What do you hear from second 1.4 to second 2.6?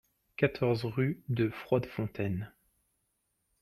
Froidefontaine